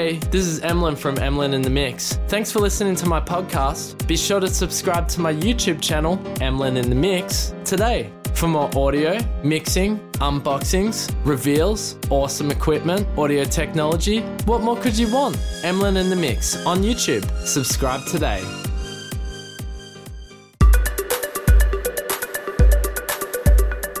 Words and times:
Hey, 0.00 0.16
this 0.16 0.46
is 0.46 0.60
Emlyn 0.60 0.96
from 0.96 1.16
Emlyn 1.18 1.52
in 1.52 1.60
the 1.60 1.68
Mix. 1.68 2.14
Thanks 2.26 2.50
for 2.50 2.58
listening 2.58 2.94
to 2.94 3.06
my 3.06 3.20
podcast. 3.20 4.06
Be 4.06 4.16
sure 4.16 4.40
to 4.40 4.48
subscribe 4.48 5.08
to 5.08 5.20
my 5.20 5.34
YouTube 5.34 5.82
channel, 5.82 6.18
Emlyn 6.40 6.78
in 6.78 6.88
the 6.88 6.96
Mix, 6.96 7.52
today 7.66 8.10
for 8.32 8.48
more 8.48 8.70
audio, 8.74 9.18
mixing, 9.44 9.98
unboxings, 10.12 11.14
reveals, 11.26 11.98
awesome 12.08 12.50
equipment, 12.50 13.06
audio 13.18 13.44
technology. 13.44 14.20
What 14.46 14.62
more 14.62 14.74
could 14.74 14.96
you 14.96 15.12
want? 15.12 15.36
Emlyn 15.64 15.98
in 15.98 16.08
the 16.08 16.16
Mix 16.16 16.56
on 16.64 16.78
YouTube. 16.78 17.30
Subscribe 17.46 18.02
today. 18.06 18.40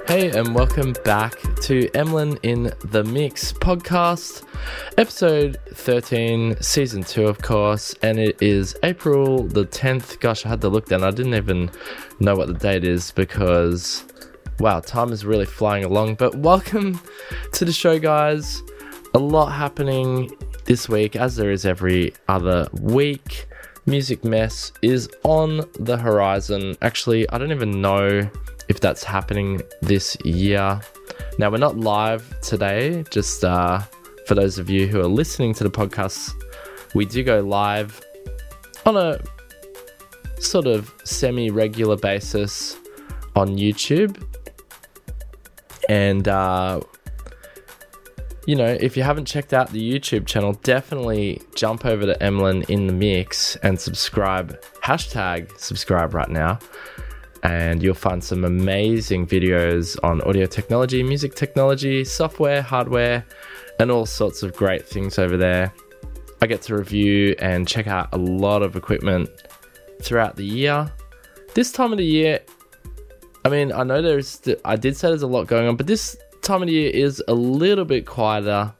Hey, 0.08 0.30
and 0.30 0.54
welcome 0.54 0.94
back 1.04 1.34
to 1.60 1.90
Emlyn 1.94 2.38
in 2.42 2.72
the 2.86 3.04
Mix 3.04 3.52
podcast, 3.52 4.44
episode 4.96 5.58
13, 5.74 6.56
season 6.62 7.02
2, 7.02 7.26
of 7.26 7.42
course, 7.42 7.94
and 8.02 8.18
it 8.18 8.40
is 8.40 8.74
April 8.82 9.42
the 9.42 9.66
10th. 9.66 10.20
Gosh, 10.20 10.46
I 10.46 10.48
had 10.48 10.62
to 10.62 10.70
look 10.70 10.86
down, 10.86 11.04
I 11.04 11.10
didn't 11.10 11.34
even 11.34 11.70
know 12.18 12.34
what 12.34 12.48
the 12.48 12.54
date 12.54 12.84
is 12.84 13.10
because, 13.10 14.04
wow, 14.58 14.80
time 14.80 15.12
is 15.12 15.26
really 15.26 15.44
flying 15.44 15.84
along. 15.84 16.14
But 16.14 16.34
welcome 16.36 16.98
to 17.52 17.64
the 17.66 17.72
show, 17.72 17.98
guys. 17.98 18.62
A 19.12 19.18
lot 19.18 19.50
happening 19.50 20.30
this 20.64 20.88
week, 20.88 21.14
as 21.14 21.36
there 21.36 21.50
is 21.50 21.66
every 21.66 22.14
other 22.28 22.68
week. 22.80 23.46
Musikmesse 23.86 24.72
is 24.80 25.10
on 25.24 25.68
the 25.78 25.98
horizon. 25.98 26.76
Actually, 26.80 27.28
I 27.28 27.36
don't 27.36 27.52
even 27.52 27.82
know 27.82 28.30
if 28.68 28.80
that's 28.80 29.04
happening 29.04 29.60
this 29.82 30.16
year. 30.24 30.80
Now, 31.38 31.50
we're 31.50 31.58
not 31.58 31.78
live 31.78 32.38
today, 32.40 33.04
just 33.10 33.44
uh, 33.44 33.80
for 34.26 34.34
those 34.34 34.58
of 34.58 34.68
you 34.68 34.86
who 34.86 35.00
are 35.00 35.08
listening 35.08 35.54
to 35.54 35.64
the 35.64 35.70
podcast, 35.70 36.34
we 36.94 37.04
do 37.04 37.22
go 37.22 37.40
live 37.40 38.00
on 38.84 38.96
a 38.96 39.20
sort 40.38 40.66
of 40.66 40.92
semi 41.04 41.50
regular 41.50 41.96
basis 41.96 42.76
on 43.36 43.56
YouTube. 43.56 44.22
And, 45.88 46.28
uh, 46.28 46.80
you 48.46 48.56
know, 48.56 48.66
if 48.80 48.96
you 48.96 49.02
haven't 49.02 49.26
checked 49.26 49.52
out 49.52 49.70
the 49.70 49.80
YouTube 49.80 50.26
channel, 50.26 50.52
definitely 50.62 51.40
jump 51.54 51.84
over 51.86 52.06
to 52.06 52.22
Emlyn 52.22 52.62
in 52.68 52.86
the 52.86 52.92
Mix 52.92 53.56
and 53.56 53.80
subscribe. 53.80 54.60
Hashtag 54.82 55.56
subscribe 55.58 56.14
right 56.14 56.28
now 56.28 56.58
and 57.42 57.82
you'll 57.82 57.94
find 57.94 58.22
some 58.22 58.44
amazing 58.44 59.26
videos 59.26 59.96
on 60.02 60.20
audio 60.22 60.46
technology, 60.46 61.02
music 61.02 61.34
technology, 61.34 62.04
software, 62.04 62.62
hardware, 62.62 63.24
and 63.78 63.90
all 63.90 64.06
sorts 64.06 64.42
of 64.42 64.54
great 64.54 64.86
things 64.86 65.18
over 65.18 65.36
there. 65.36 65.72
I 66.42 66.46
get 66.46 66.62
to 66.62 66.76
review 66.76 67.34
and 67.38 67.66
check 67.66 67.86
out 67.86 68.08
a 68.12 68.18
lot 68.18 68.62
of 68.62 68.76
equipment 68.76 69.28
throughout 70.02 70.36
the 70.36 70.44
year. 70.44 70.90
This 71.54 71.72
time 71.72 71.92
of 71.92 71.98
the 71.98 72.04
year, 72.04 72.40
I 73.44 73.48
mean, 73.48 73.72
I 73.72 73.84
know 73.84 74.02
there's, 74.02 74.40
I 74.64 74.76
did 74.76 74.96
say 74.96 75.08
there's 75.08 75.22
a 75.22 75.26
lot 75.26 75.46
going 75.46 75.66
on, 75.66 75.76
but 75.76 75.86
this 75.86 76.16
time 76.42 76.62
of 76.62 76.68
the 76.68 76.74
year 76.74 76.90
is 76.90 77.22
a 77.28 77.34
little 77.34 77.84
bit 77.84 78.06
quieter 78.06 78.72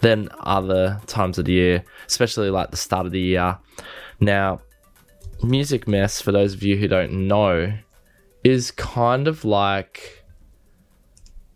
than 0.00 0.28
other 0.40 1.00
times 1.06 1.38
of 1.38 1.44
the 1.46 1.52
year, 1.52 1.84
especially 2.06 2.50
like 2.50 2.70
the 2.70 2.76
start 2.76 3.06
of 3.06 3.12
the 3.12 3.20
year. 3.20 3.58
Now, 4.20 4.60
Musikmesse, 5.40 6.22
for 6.22 6.32
those 6.32 6.54
of 6.54 6.62
you 6.62 6.76
who 6.76 6.88
don't 6.88 7.26
know, 7.26 7.72
is 8.48 8.70
kind 8.70 9.28
of 9.28 9.44
like 9.44 10.24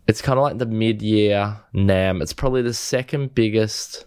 it's 0.07 0.21
kind 0.21 0.37
of 0.37 0.43
like 0.43 0.57
the 0.57 0.65
mid-year 0.65 1.61
NAMM. 1.73 2.21
It's 2.21 2.33
probably 2.33 2.61
the 2.61 2.73
second 2.73 3.33
biggest 3.33 4.05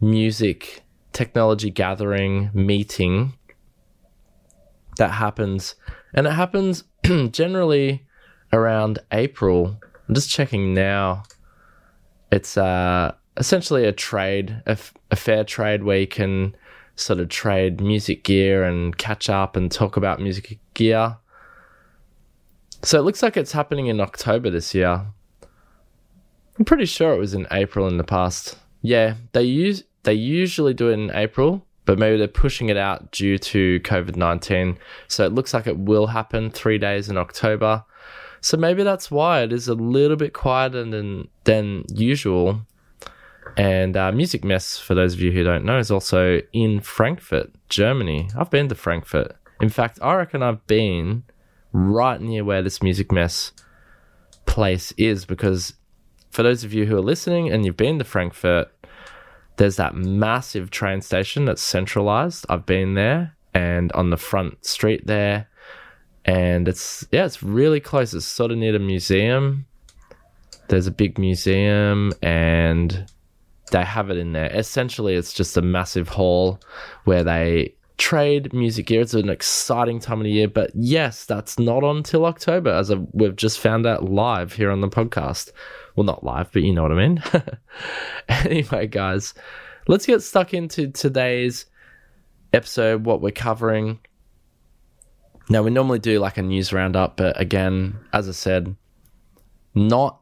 music 0.00 0.82
technology 1.12 1.70
gathering 1.70 2.50
meeting 2.52 3.32
that 4.98 5.12
happens, 5.12 5.74
and 6.14 6.26
it 6.26 6.32
happens 6.32 6.84
generally 7.30 8.04
around 8.52 8.98
April. 9.12 9.78
I'm 10.08 10.14
just 10.14 10.30
checking 10.30 10.74
now. 10.74 11.24
It's 12.30 12.56
uh, 12.56 13.14
essentially 13.36 13.84
a 13.84 13.92
trade, 13.92 14.62
a, 14.66 14.72
f- 14.72 14.94
a 15.10 15.16
fair 15.16 15.44
trade 15.44 15.84
where 15.84 15.98
you 15.98 16.06
can 16.06 16.54
sort 16.96 17.20
of 17.20 17.28
trade 17.28 17.80
music 17.80 18.24
gear 18.24 18.64
and 18.64 18.96
catch 18.96 19.28
up 19.28 19.56
and 19.56 19.70
talk 19.70 19.96
about 19.96 20.20
music 20.20 20.58
gear. 20.74 21.16
So 22.82 22.98
it 22.98 23.02
looks 23.02 23.22
like 23.22 23.36
it's 23.36 23.52
happening 23.52 23.88
in 23.88 24.00
October 24.00 24.50
this 24.50 24.74
year. 24.74 25.06
I'm 26.58 26.64
pretty 26.64 26.86
sure 26.86 27.12
it 27.12 27.18
was 27.18 27.34
in 27.34 27.46
April 27.50 27.88
in 27.88 27.96
the 27.96 28.04
past. 28.04 28.56
Yeah, 28.82 29.14
they 29.32 29.42
use 29.42 29.84
they 30.04 30.14
usually 30.14 30.72
do 30.72 30.88
it 30.90 30.94
in 30.94 31.10
April, 31.10 31.66
but 31.84 31.98
maybe 31.98 32.16
they're 32.16 32.28
pushing 32.28 32.68
it 32.68 32.76
out 32.76 33.10
due 33.10 33.38
to 33.38 33.80
COVID 33.80 34.16
nineteen. 34.16 34.78
So 35.08 35.26
it 35.26 35.32
looks 35.32 35.52
like 35.52 35.66
it 35.66 35.78
will 35.78 36.06
happen 36.06 36.50
three 36.50 36.78
days 36.78 37.08
in 37.08 37.18
October. 37.18 37.84
So 38.40 38.56
maybe 38.56 38.84
that's 38.84 39.10
why 39.10 39.42
it 39.42 39.52
is 39.52 39.66
a 39.66 39.74
little 39.74 40.16
bit 40.16 40.32
quieter 40.32 40.84
than 40.84 41.28
than 41.44 41.84
usual. 41.92 42.60
And 43.56 43.96
uh, 43.96 44.12
Musikmesse, 44.12 44.80
for 44.80 44.94
those 44.94 45.14
of 45.14 45.20
you 45.20 45.32
who 45.32 45.42
don't 45.42 45.64
know, 45.64 45.78
is 45.78 45.90
also 45.90 46.40
in 46.52 46.80
Frankfurt, 46.80 47.50
Germany. 47.68 48.28
I've 48.36 48.50
been 48.50 48.68
to 48.68 48.74
Frankfurt. 48.74 49.34
In 49.60 49.70
fact, 49.70 49.98
I 50.02 50.14
reckon 50.14 50.42
I've 50.42 50.66
been 50.66 51.24
right 51.72 52.20
near 52.20 52.44
where 52.44 52.62
this 52.62 52.80
Musikmesse 52.80 53.52
place 54.46 54.92
is 54.96 55.24
because 55.24 55.74
for 56.30 56.42
those 56.42 56.64
of 56.64 56.72
you 56.72 56.86
who 56.86 56.96
are 56.96 57.02
listening 57.02 57.50
and 57.50 57.64
you've 57.64 57.76
been 57.76 57.98
to 57.98 58.04
Frankfurt, 58.04 58.68
there's 59.56 59.76
that 59.76 59.94
massive 59.94 60.70
train 60.70 61.00
station 61.00 61.44
that's 61.44 61.62
centralized. 61.62 62.44
I've 62.48 62.66
been 62.66 62.94
there 62.94 63.36
and 63.54 63.90
on 63.92 64.10
the 64.10 64.16
front 64.16 64.64
street 64.64 65.06
there. 65.06 65.48
And 66.24 66.68
it's, 66.68 67.06
yeah, 67.12 67.24
it's 67.24 67.42
really 67.42 67.80
close. 67.80 68.12
It's 68.12 68.26
sort 68.26 68.50
of 68.50 68.58
near 68.58 68.72
the 68.72 68.78
museum. 68.78 69.66
There's 70.68 70.86
a 70.86 70.90
big 70.90 71.18
museum 71.18 72.12
and 72.22 73.10
they 73.70 73.84
have 73.84 74.10
it 74.10 74.18
in 74.18 74.32
there. 74.32 74.50
Essentially, 74.52 75.14
it's 75.14 75.32
just 75.32 75.56
a 75.56 75.62
massive 75.62 76.08
hall 76.08 76.60
where 77.04 77.24
they 77.24 77.75
trade 77.98 78.52
music 78.52 78.86
gear. 78.86 79.00
It's 79.00 79.14
an 79.14 79.28
exciting 79.28 80.00
time 80.00 80.20
of 80.20 80.24
the 80.24 80.30
year, 80.30 80.48
but 80.48 80.70
yes, 80.74 81.24
that's 81.24 81.58
not 81.58 81.82
until 81.82 82.26
October, 82.26 82.70
as 82.70 82.92
we've 83.12 83.36
just 83.36 83.58
found 83.58 83.86
out 83.86 84.04
live 84.04 84.52
here 84.52 84.70
on 84.70 84.80
the 84.80 84.88
podcast. 84.88 85.52
Well, 85.94 86.04
not 86.04 86.24
live, 86.24 86.52
but 86.52 86.62
you 86.62 86.74
know 86.74 86.82
what 86.82 86.92
I 86.92 87.08
mean. 87.08 87.22
anyway, 88.28 88.86
guys, 88.86 89.34
let's 89.88 90.06
get 90.06 90.22
stuck 90.22 90.52
into 90.52 90.88
today's 90.88 91.66
episode, 92.52 93.04
what 93.04 93.22
we're 93.22 93.30
covering. 93.30 93.98
Now, 95.48 95.62
we 95.62 95.70
normally 95.70 96.00
do 96.00 96.18
like 96.18 96.36
a 96.38 96.42
news 96.42 96.72
roundup, 96.72 97.16
but 97.16 97.40
again, 97.40 97.98
as 98.12 98.28
I 98.28 98.32
said, 98.32 98.76
not, 99.74 100.20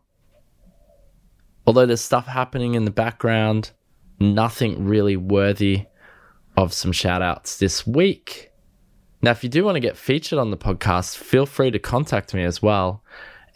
although 1.66 1.86
there's 1.86 2.02
stuff 2.02 2.26
happening 2.26 2.74
in 2.74 2.84
the 2.84 2.90
background, 2.90 3.70
nothing 4.20 4.84
really 4.84 5.16
worthy 5.16 5.86
of 6.56 6.72
some 6.72 6.92
shout 6.92 7.22
outs 7.22 7.58
this 7.58 7.86
week. 7.86 8.50
Now, 9.22 9.30
if 9.30 9.42
you 9.42 9.48
do 9.48 9.64
want 9.64 9.76
to 9.76 9.80
get 9.80 9.96
featured 9.96 10.38
on 10.38 10.50
the 10.50 10.56
podcast, 10.56 11.16
feel 11.16 11.46
free 11.46 11.70
to 11.70 11.78
contact 11.78 12.34
me 12.34 12.44
as 12.44 12.60
well. 12.60 13.02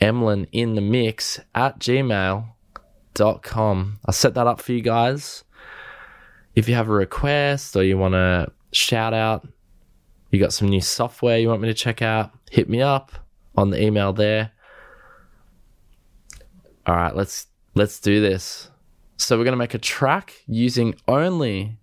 Emlyn 0.01 0.47
in 0.53 0.75
the 0.75 0.81
mix 0.81 1.41
at 1.55 1.79
gmail.com. 1.79 2.49
I'll 4.07 4.15
set 4.15 4.35
that 4.35 4.47
up 4.47 4.61
for 4.61 4.73
you 4.73 4.81
guys. 4.81 5.45
If 6.55 6.69
you 6.69 6.75
have 6.75 6.89
a 6.89 6.93
request 6.93 7.77
or 7.77 7.85
you 7.85 7.99
want 7.99 8.15
to 8.15 8.51
shout 8.73 9.13
out, 9.13 9.47
you 10.31 10.41
got 10.41 10.53
some 10.53 10.69
new 10.69 10.81
software 10.81 11.39
you 11.39 11.49
want 11.49 11.63
me 11.63 11.69
to 11.69 11.75
check 11.75 12.03
out, 12.03 12.31
hit 12.51 12.69
me 12.69 12.83
up 12.83 13.13
on 13.57 13.71
the 13.71 13.83
email 13.83 14.13
there. 14.13 14.53
All 16.87 16.95
right, 16.95 17.15
let's 17.15 17.47
let's 17.75 18.01
do 18.01 18.21
this. 18.21 18.71
So 19.17 19.37
we're 19.37 19.45
going 19.45 19.53
to 19.53 19.59
make 19.59 19.75
a 19.75 19.79
track 19.79 20.33
using 20.47 20.95
only 21.07 21.78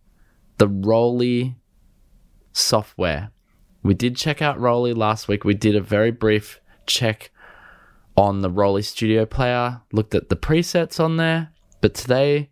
the 0.57 0.67
ROLI 0.67 1.55
software. 2.51 3.31
We 3.83 3.93
did 3.93 4.15
check 4.15 4.41
out 4.41 4.59
ROLI 4.59 4.93
last 4.93 5.27
week. 5.27 5.43
We 5.43 5.53
did 5.53 5.75
a 5.75 5.81
very 5.81 6.11
brief 6.11 6.59
check 6.87 7.31
on 8.17 8.41
the 8.41 8.49
ROLI 8.49 8.81
Studio 8.83 9.25
Player, 9.25 9.81
looked 9.91 10.15
at 10.15 10.29
the 10.29 10.35
presets 10.35 10.99
on 10.99 11.17
there. 11.17 11.51
But 11.81 11.93
today, 11.93 12.49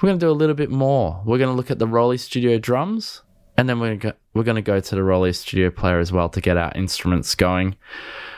we're 0.00 0.08
going 0.08 0.18
to 0.18 0.26
do 0.26 0.30
a 0.30 0.32
little 0.32 0.54
bit 0.54 0.70
more. 0.70 1.22
We're 1.24 1.38
going 1.38 1.50
to 1.50 1.56
look 1.56 1.70
at 1.70 1.78
the 1.78 1.86
ROLI 1.86 2.18
Studio 2.18 2.58
drums, 2.58 3.22
and 3.56 3.68
then 3.68 3.80
we're, 3.80 3.96
go- 3.96 4.12
we're 4.32 4.44
going 4.44 4.56
to 4.56 4.62
go 4.62 4.80
to 4.80 4.94
the 4.94 5.02
ROLI 5.02 5.34
Studio 5.34 5.70
Player 5.70 5.98
as 5.98 6.12
well 6.12 6.28
to 6.28 6.40
get 6.40 6.56
our 6.56 6.72
instruments 6.74 7.34
going. 7.34 7.76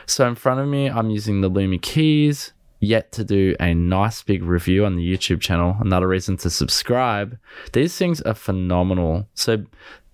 So 0.05 0.27
in 0.27 0.35
front 0.35 0.59
of 0.59 0.67
me, 0.67 0.89
I'm 0.89 1.09
using 1.09 1.41
the 1.41 1.49
Lumi 1.49 1.81
keys, 1.81 2.53
yet 2.79 3.11
to 3.13 3.23
do 3.23 3.55
a 3.59 3.73
nice 3.73 4.21
big 4.21 4.43
review 4.43 4.85
on 4.85 4.95
the 4.95 5.17
YouTube 5.17 5.41
channel. 5.41 5.75
Another 5.79 6.07
reason 6.07 6.37
to 6.37 6.49
subscribe. 6.49 7.37
These 7.73 7.97
things 7.97 8.21
are 8.21 8.33
phenomenal. 8.33 9.27
So 9.33 9.65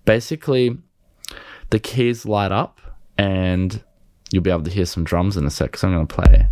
basically, 0.04 0.78
the 1.70 1.78
keys 1.78 2.24
light 2.24 2.52
up 2.52 2.80
and 3.18 3.82
you'll 4.30 4.42
be 4.42 4.50
able 4.50 4.62
to 4.62 4.70
hear 4.70 4.86
some 4.86 5.04
drums 5.04 5.36
in 5.36 5.44
a 5.44 5.50
sec. 5.50 5.72
because 5.72 5.84
I'm 5.84 5.92
going 5.92 6.06
to 6.06 6.14
play. 6.14 6.46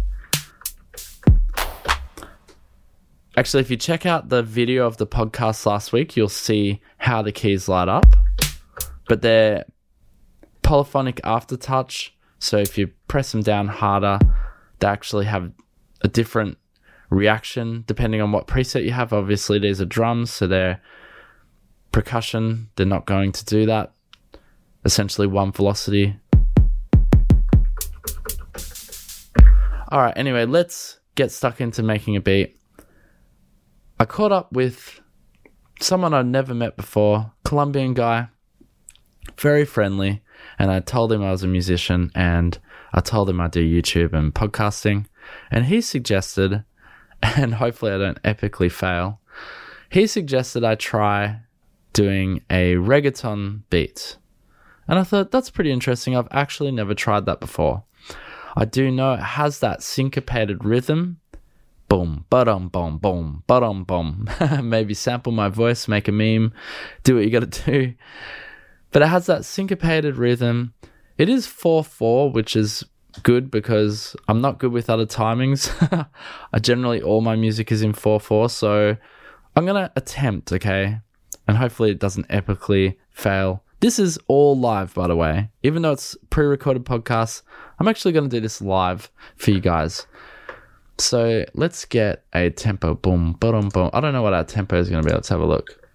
Actually, 3.37 3.63
if 3.63 3.71
you 3.71 3.79
check 3.79 4.05
out 4.05 4.29
the 4.29 4.43
video 4.43 4.87
of 4.87 4.99
the 4.99 5.07
podcast 5.07 5.65
last 5.65 5.91
week, 5.93 6.17
you'll 6.17 6.29
see 6.29 6.83
how 6.99 7.23
the 7.23 7.33
keys 7.33 7.67
light 7.67 7.89
up. 7.89 8.15
But 9.09 9.23
they're 9.23 9.65
polyphonic 10.63 11.17
aftertouch. 11.23 12.11
So 12.39 12.59
if 12.59 12.77
you 12.77 12.89
press 13.09 13.33
them 13.33 13.43
down 13.43 13.69
harder, 13.69 14.19
they 14.81 14.87
actually 14.87 15.25
have 15.27 15.51
a 16.03 16.09
different 16.09 16.59
reaction 17.11 17.85
depending 17.87 18.21
on 18.21 18.33
what 18.33 18.47
preset 18.47 18.85
you 18.85 18.93
have. 18.93 19.13
Obviously, 19.13 19.59
these 19.59 19.81
are 19.81 19.87
drums, 19.87 20.31
so 20.31 20.47
they're 20.47 20.81
percussion. 21.93 22.69
They're 22.77 22.87
not 22.87 23.07
going 23.07 23.33
to 23.33 23.45
do 23.45 23.67
that. 23.67 23.93
Essentially, 24.85 25.27
one 25.27 25.53
velocity. 25.53 26.17
All 29.89 30.01
right, 30.01 30.17
anyway, 30.17 30.47
let's 30.47 30.99
get 31.15 31.31
stuck 31.31 31.61
into 31.61 31.83
making 31.83 32.17
a 32.17 32.21
beat. 32.21 32.59
I 34.01 34.07
caught 34.07 34.33
up 34.33 34.51
with 34.53 35.01
someone 35.81 36.15
I'd 36.15 36.27
never 36.27 36.55
met 36.55 36.77
before, 36.77 37.33
Colombian 37.45 37.93
guy, 37.93 38.29
very 39.39 39.65
friendly, 39.65 40.23
and 40.59 40.71
I 40.71 40.81
told 40.81 41.13
him 41.13 41.23
I 41.23 41.31
was 41.31 41.43
a 41.43 41.49
musician 41.49 42.11
and 42.15 42.59
I 42.93 43.01
told 43.01 43.29
him 43.29 43.41
I 43.41 43.49
do 43.49 43.63
YouTube 43.63 44.13
and 44.13 44.35
podcasting, 44.35 45.07
and 45.51 45.67
he 45.67 45.81
suggested, 45.81 46.65
and 47.23 47.55
hopefully 47.55 47.93
I 47.93 47.99
don't 47.99 48.23
epically 48.23 48.71
fail, 48.71 49.21
he 49.89 50.07
suggested 50.07 50.65
I 50.65 50.75
try 50.75 51.41
doing 51.93 52.43
a 52.49 52.75
reggaeton 52.75 53.63
beat. 53.71 54.17
And 54.89 54.99
I 54.99 55.05
thought 55.05 55.31
that's 55.31 55.51
pretty 55.51 55.71
interesting. 55.71 56.17
I've 56.17 56.29
actually 56.31 56.73
never 56.73 56.95
tried 56.95 57.27
that 57.27 57.41
before. 57.41 57.85
I 58.57 58.65
do 58.65 58.91
know 58.91 59.15
it 59.15 59.21
has 59.21 59.61
that 59.61 59.83
syncopated 59.83 60.65
rhythm. 60.65 61.19
Boom, 61.89 62.25
ba-dum, 62.31 62.69
boom, 62.69 62.99
boom, 62.99 63.43
ba-dum, 63.47 63.85
boom. 63.85 64.29
Maybe 64.63 64.95
sample 64.95 65.33
my 65.33 65.49
voice, 65.49 65.89
make 65.89 66.09
a 66.09 66.13
meme, 66.13 66.53
do 67.03 67.17
what 67.17 67.25
you 67.25 67.31
gotta 67.31 67.47
do. 67.65 67.95
But 68.91 69.03
it 69.03 69.09
has 69.09 69.27
that 69.27 69.45
syncopated 69.45 70.17
rhythm. 70.17 70.75
It 71.19 71.29
is 71.29 71.47
4 71.47 71.85
4, 71.85 72.31
which 72.33 72.57
is 72.57 72.85
good 73.23 73.51
because 73.51 74.17
I'm 74.29 74.41
not 74.41 74.59
good 74.59 74.73
with 74.73 74.89
other 74.91 75.07
timings. 75.07 75.71
I 76.53 76.59
generally, 76.59 77.03
all 77.03 77.21
my 77.21 77.37
music 77.37 77.73
is 77.73 77.83
in 77.83 77.93
4 77.93 78.21
4, 78.21 78.49
so 78.49 78.97
I'm 79.57 79.67
gonna 79.67 79.93
attempt, 79.97 80.53
okay? 80.53 80.99
And 81.47 81.57
hopefully 81.57 81.91
it 81.91 81.99
doesn't 81.99 82.29
epically 82.29 82.97
fail. 83.11 83.63
This 83.81 83.99
is 83.99 84.17
all 84.29 84.57
live, 84.57 84.95
by 84.95 85.09
the 85.09 85.17
way. 85.17 85.51
Even 85.65 85.83
though 85.83 85.91
it's 85.91 86.17
pre 86.31 86.47
recorded 86.47 86.85
podcast, 86.85 87.43
I'm 87.81 87.89
actually 87.89 88.13
going 88.13 88.31
to 88.31 88.37
do 88.37 88.41
this 88.41 88.63
live 88.63 89.11
for 89.35 89.51
you 89.51 89.61
guys. 89.61 90.07
So 90.99 91.45
let's 91.55 91.85
get 91.85 92.25
a 92.33 92.51
tempo. 92.51 92.95
Boom, 92.95 93.33
boom, 93.33 93.71
boom. 93.71 93.91
I 93.93 94.01
don't 94.01 94.13
know 94.13 94.23
what 94.23 94.35
our 94.35 94.45
tempo 94.45 94.79
is 94.79 94.89
going 94.89 95.03
to 95.03 95.09
be. 95.09 95.13
Let's 95.13 95.29
have 95.31 95.41
a 95.41 95.47
look. 95.47 95.91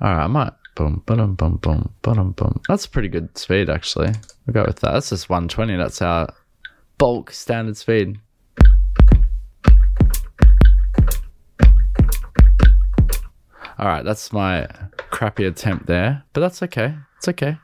All 0.00 0.14
right, 0.14 0.24
I 0.24 0.26
might. 0.28 0.52
Boom, 0.80 1.02
boom, 1.04 1.34
boom, 1.34 1.56
boom, 1.56 1.92
boom, 2.00 2.32
boom. 2.32 2.60
That's 2.66 2.86
pretty 2.86 3.08
good 3.08 3.36
speed, 3.36 3.68
actually. 3.68 4.14
We'll 4.46 4.54
go 4.54 4.64
with 4.66 4.80
that. 4.80 4.92
That's 4.92 5.10
just 5.10 5.28
120. 5.28 5.76
That's 5.76 6.00
our 6.00 6.32
bulk 6.96 7.32
standard 7.32 7.76
speed. 7.76 8.18
All 13.78 13.88
right, 13.88 14.02
that's 14.02 14.32
my 14.32 14.68
crappy 15.10 15.44
attempt 15.44 15.84
there, 15.84 16.24
but 16.32 16.40
that's 16.40 16.62
okay. 16.62 16.94
It's 17.18 17.28
okay. 17.28 17.58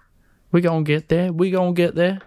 We 0.53 0.61
gonna 0.61 0.85
get 0.85 1.09
there. 1.09 1.33
We 1.33 1.51
gonna 1.51 1.73
get 1.73 1.95
there. 1.95 2.21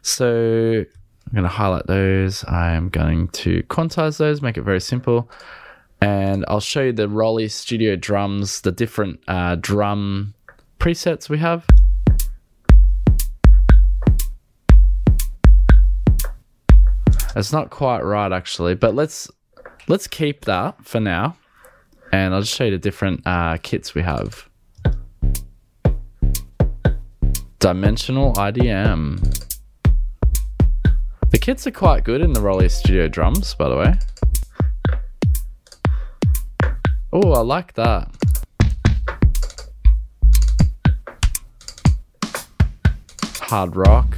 So 0.00 0.86
I'm 0.86 1.34
gonna 1.34 1.48
highlight 1.48 1.86
those. 1.86 2.44
I 2.44 2.72
am 2.72 2.88
going 2.88 3.28
to 3.28 3.62
quantize 3.64 4.16
those, 4.16 4.40
make 4.40 4.56
it 4.56 4.62
very 4.62 4.80
simple, 4.80 5.30
and 6.00 6.44
I'll 6.48 6.60
show 6.60 6.82
you 6.82 6.92
the 6.92 7.08
ROLI 7.08 7.48
Studio 7.48 7.96
drums, 7.96 8.60
the 8.60 8.72
different 8.72 9.20
uh, 9.28 9.56
drum 9.56 10.34
presets 10.78 11.28
we 11.28 11.38
have. 11.38 11.66
It's 17.36 17.52
not 17.52 17.70
quite 17.70 18.00
right 18.00 18.32
actually, 18.32 18.74
but 18.74 18.94
let's 18.94 19.30
let's 19.86 20.06
keep 20.06 20.44
that 20.46 20.84
for 20.84 21.00
now 21.00 21.36
and 22.12 22.34
I'll 22.34 22.40
just 22.40 22.54
show 22.54 22.64
you 22.64 22.70
the 22.72 22.78
different 22.78 23.22
uh, 23.26 23.58
kits 23.62 23.94
we 23.94 24.02
have. 24.02 24.48
Dimensional 27.58 28.32
IDM. 28.34 29.46
The 31.30 31.38
kits 31.38 31.66
are 31.66 31.72
quite 31.72 32.04
good 32.04 32.22
in 32.22 32.32
the 32.32 32.40
ROLI 32.40 32.70
Studio 32.70 33.08
drums, 33.08 33.54
by 33.54 33.68
the 33.68 33.76
way. 33.76 33.94
Oh, 37.20 37.32
I 37.32 37.40
like 37.40 37.72
that. 37.72 38.08
Hard 43.40 43.74
rock. 43.74 44.16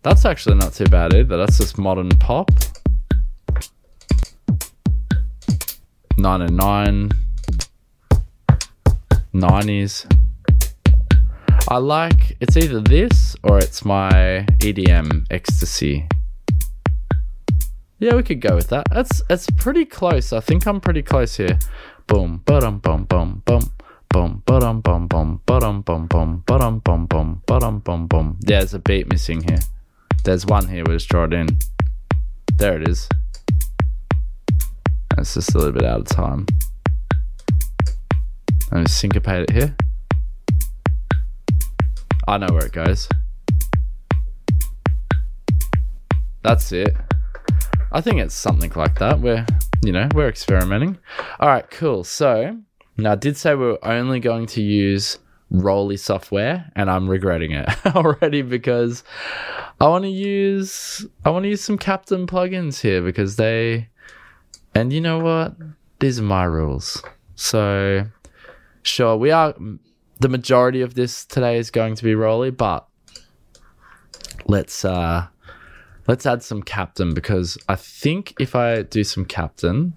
That's 0.00 0.24
actually 0.24 0.54
not 0.54 0.72
too 0.72 0.86
bad 0.86 1.12
either. 1.12 1.36
That's 1.36 1.58
just 1.58 1.76
modern 1.76 2.08
pop. 2.08 2.50
99 6.16 7.10
90s 9.34 10.06
I 11.68 11.76
like 11.76 12.36
it's 12.40 12.56
either 12.56 12.80
this 12.80 13.36
or 13.42 13.58
it's 13.58 13.84
my 13.84 14.46
EDM 14.60 15.26
ecstasy 15.30 16.08
yeah 18.04 18.14
we 18.14 18.22
could 18.22 18.40
go 18.40 18.54
with 18.54 18.68
that 18.68 18.86
that's 18.90 19.22
it's 19.30 19.46
pretty 19.56 19.84
close 19.84 20.32
I 20.32 20.40
think 20.40 20.66
I'm 20.66 20.80
pretty 20.80 21.02
close 21.02 21.36
here 21.36 21.58
boom 22.06 22.42
bum 22.44 22.78
bum 22.78 23.04
bum 23.04 23.42
bum 23.44 23.72
boom 24.10 24.42
bum 24.44 24.80
bum 24.80 24.80
bum 24.80 25.06
bum 25.08 25.40
bum 25.46 25.82
bum 25.82 26.06
bum 26.06 26.36
bum 26.36 27.06
bum 27.06 27.42
bum 27.46 27.80
bum 27.80 28.06
bum 28.06 28.38
there's 28.40 28.74
a 28.74 28.78
beat 28.78 29.08
missing 29.08 29.42
here 29.48 29.60
there's 30.24 30.44
one 30.44 30.68
here 30.68 30.84
we'll 30.86 30.96
just 30.96 31.08
draw 31.08 31.24
it 31.24 31.32
in 31.32 31.48
there 32.58 32.80
it 32.80 32.88
is 32.88 33.08
it's 35.16 35.34
just 35.34 35.54
a 35.54 35.58
little 35.58 35.72
bit 35.72 35.84
out 35.84 36.00
of 36.00 36.06
time. 36.06 36.46
I'm 38.72 38.84
just 38.84 38.98
syncopate 38.98 39.48
it 39.48 39.50
here. 39.50 39.76
I 42.26 42.38
know 42.38 42.48
where 42.50 42.66
it 42.66 42.72
goes. 42.72 43.08
That's 46.42 46.72
it. 46.72 46.96
I 47.94 48.00
think 48.00 48.18
it's 48.18 48.34
something 48.34 48.72
like 48.74 48.98
that. 48.98 49.20
We're, 49.20 49.46
you 49.84 49.92
know, 49.92 50.08
we're 50.16 50.28
experimenting. 50.28 50.98
All 51.38 51.48
right, 51.48 51.70
cool. 51.70 52.02
So 52.02 52.58
now 52.96 53.12
I 53.12 53.14
did 53.14 53.36
say 53.36 53.54
we 53.54 53.66
are 53.66 53.78
only 53.84 54.18
going 54.18 54.46
to 54.46 54.62
use 54.62 55.18
ROLI 55.52 55.96
software, 55.96 56.72
and 56.74 56.90
I'm 56.90 57.08
regretting 57.08 57.52
it 57.52 57.68
already 57.94 58.42
because 58.42 59.04
I 59.80 59.86
want 59.86 60.02
to 60.02 60.10
use 60.10 61.06
I 61.24 61.30
want 61.30 61.44
to 61.44 61.50
use 61.50 61.62
some 61.62 61.78
Captain 61.78 62.26
plugins 62.26 62.80
here 62.80 63.00
because 63.00 63.36
they 63.36 63.88
and 64.74 64.92
you 64.92 65.00
know 65.00 65.20
what? 65.20 65.54
These 66.00 66.18
are 66.18 66.24
my 66.24 66.42
rules. 66.42 67.00
So, 67.36 68.06
sure, 68.82 69.16
we 69.16 69.30
are. 69.30 69.54
The 70.18 70.28
majority 70.28 70.80
of 70.80 70.94
this 70.94 71.24
today 71.24 71.58
is 71.58 71.70
going 71.70 71.94
to 71.94 72.02
be 72.02 72.16
ROLI, 72.16 72.50
but 72.50 72.88
let's 74.46 74.84
uh 74.84 75.28
let's 76.06 76.26
add 76.26 76.42
some 76.42 76.62
captain 76.62 77.14
because 77.14 77.58
I 77.68 77.76
think 77.76 78.34
if 78.38 78.54
I 78.54 78.82
do 78.82 79.04
some 79.04 79.24
captain, 79.24 79.94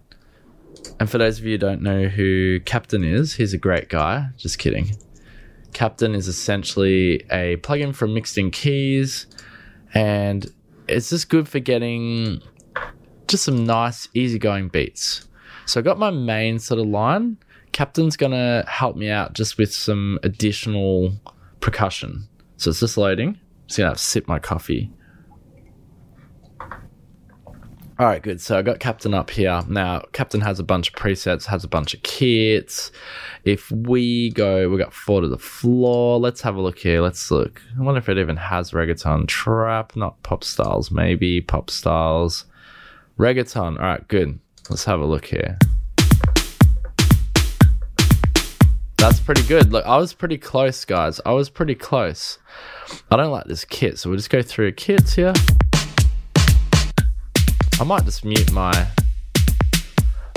and 1.00 1.10
for 1.10 1.18
those 1.18 1.40
of 1.40 1.46
you 1.46 1.54
who 1.54 1.58
don't 1.58 1.82
know 1.82 2.08
who 2.08 2.60
Captain 2.62 3.04
is, 3.04 3.34
he's 3.34 3.54
a 3.54 3.58
great 3.58 3.90
guy. 3.90 4.30
Just 4.38 4.60
kidding. 4.60 4.96
Captain 5.74 6.16
is 6.16 6.28
essentially 6.28 7.26
a 7.32 7.58
plugin 7.58 7.94
for 7.94 8.08
mixing 8.08 8.52
keys, 8.52 9.28
and 9.94 10.52
it's 10.88 11.10
just 11.10 11.30
good 11.30 11.48
for 11.48 11.60
getting 11.60 12.42
just 13.28 13.44
some 13.44 13.66
nice, 13.66 14.08
easygoing 14.14 14.70
beats. 14.70 15.28
So 15.66 15.80
I 15.80 15.84
got 15.84 16.00
my 16.00 16.10
main 16.10 16.60
sort 16.60 16.80
of 16.80 16.88
line. 16.88 17.38
Captain's 17.74 18.16
gonna 18.16 18.64
help 18.68 18.96
me 18.96 19.10
out 19.10 19.34
just 19.34 19.58
with 19.58 19.74
some 19.74 20.18
additional 20.24 21.14
percussion. 21.60 22.28
So 22.56 22.70
it's 22.70 22.80
just 22.80 22.98
loading. 22.98 23.38
So 23.68 23.84
I'm 23.84 23.90
gonna 23.90 23.98
sip 23.98 24.28
my 24.28 24.40
coffee. 24.40 24.90
All 28.00 28.06
right, 28.06 28.22
good. 28.22 28.40
So 28.40 28.60
I 28.60 28.62
got 28.62 28.80
Captain 28.80 29.16
up 29.16 29.32
here. 29.32 29.64
Now, 29.68 30.04
Captain 30.14 30.42
has 30.42 30.60
a 30.60 30.64
bunch 30.64 30.90
of 30.90 30.96
presets, 30.96 31.46
has 31.46 31.64
a 31.64 31.68
bunch 31.68 31.96
of 31.96 32.04
kits. 32.04 32.92
If 33.44 33.72
we 33.72 34.30
go, 34.30 34.70
we 34.70 34.78
got 34.78 34.94
four 34.94 35.22
to 35.22 35.28
the 35.28 35.40
floor. 35.40 36.20
Let's 36.20 36.42
have 36.42 36.56
a 36.56 36.62
look 36.62 36.78
here. 36.78 37.02
Let's 37.02 37.32
look. 37.32 37.60
I 37.76 37.82
wonder 37.82 37.98
if 37.98 38.08
it 38.08 38.20
even 38.20 38.38
has 38.38 38.70
reggaeton 38.70 39.28
trap, 39.28 39.96
not 39.96 40.22
pop 40.22 40.44
styles, 40.44 40.92
maybe 40.92 41.42
pop 41.42 41.72
styles. 41.72 42.46
Reggaeton. 43.18 43.80
All 43.80 43.86
right, 43.86 44.08
good. 44.08 44.38
Let's 44.70 44.86
have 44.86 45.00
a 45.00 45.06
look 45.06 45.26
here. 45.26 45.58
That's 48.98 49.20
pretty 49.20 49.42
good. 49.48 49.72
Look, 49.72 49.86
I 49.88 49.98
was 49.98 50.14
pretty 50.14 50.38
close, 50.38 50.86
guys. 50.86 51.20
I 51.26 51.32
was 51.32 51.50
pretty 51.50 51.74
close. 51.74 52.38
I 53.10 53.16
don't 53.16 53.32
like 53.32 53.46
this 53.46 53.66
kit, 53.66 53.98
so 53.98 54.12
we'll 54.12 54.18
just 54.18 54.30
go 54.30 54.44
through 54.44 54.74
kits 54.74 55.16
here. 55.16 55.34
I 57.80 57.84
might 57.84 58.06
just 58.06 58.26
mute 58.26 58.52
my 58.52 58.88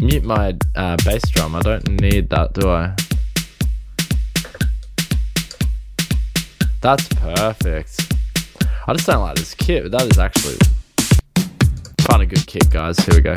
mute 0.03 0.25
my 0.25 0.55
uh, 0.77 0.97
bass 1.05 1.23
drum. 1.31 1.55
I 1.55 1.61
don't 1.61 1.89
need 2.01 2.29
that, 2.29 2.53
do 2.53 2.69
I? 2.69 2.95
That's 6.83 7.09
perfect. 7.09 8.13
I 8.87 8.93
just 8.93 9.07
don't 9.07 9.21
like 9.21 9.37
this 9.37 9.55
kit, 9.55 9.85
but 9.85 9.93
that 9.93 10.11
is 10.11 10.19
actually 10.19 10.59
kind 12.07 12.23
of 12.23 12.29
good 12.29 12.47
kit, 12.47 12.69
guys. 12.69 12.99
Here 12.99 13.15
we 13.15 13.21
go. 13.23 13.35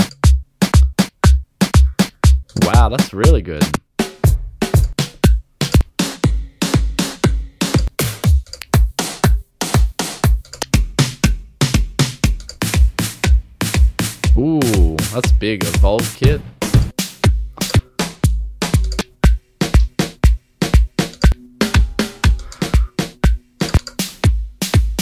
Wow, 2.63 2.89
that's 2.89 3.13
really 3.13 3.41
good. 3.41 3.63
That's 15.13 15.31
big. 15.33 15.63
Evolve 15.63 16.15
kit. 16.15 16.41